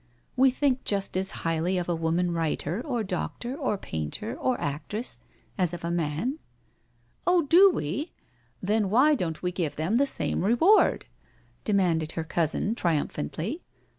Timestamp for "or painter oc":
3.55-4.57